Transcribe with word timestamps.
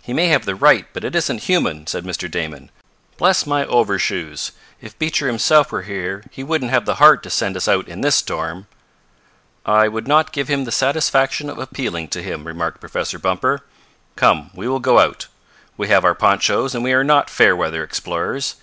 "He 0.00 0.14
may 0.14 0.28
have 0.28 0.46
the 0.46 0.54
right, 0.54 0.86
but 0.94 1.04
it 1.04 1.14
isn't 1.14 1.42
human," 1.42 1.86
said 1.86 2.02
Mr. 2.02 2.30
Damon. 2.30 2.70
"Bless 3.18 3.44
my 3.46 3.66
overshoes! 3.66 4.52
If 4.80 4.98
Beecher 4.98 5.26
himself 5.26 5.70
were 5.70 5.82
here 5.82 6.24
he 6.30 6.42
wouldn't 6.42 6.70
have 6.70 6.86
the 6.86 6.94
heart 6.94 7.22
to 7.24 7.28
send 7.28 7.54
us 7.54 7.68
out 7.68 7.86
in 7.86 8.00
this 8.00 8.14
storm." 8.16 8.66
"I 9.66 9.86
would 9.86 10.08
not 10.08 10.32
give 10.32 10.48
him 10.48 10.64
the 10.64 10.72
satisfaction 10.72 11.50
of 11.50 11.58
appealing 11.58 12.08
to 12.16 12.22
him," 12.22 12.46
remarked 12.46 12.80
Professor 12.80 13.18
Bumper. 13.18 13.60
"Come, 14.16 14.48
we 14.54 14.66
will 14.66 14.80
go 14.80 15.00
out. 15.00 15.26
We 15.76 15.88
have 15.88 16.02
our 16.02 16.14
ponchos, 16.14 16.74
and 16.74 16.82
we 16.82 16.94
are 16.94 17.04
not 17.04 17.28
fair 17.28 17.54
weather 17.54 17.84
explorers. 17.84 18.54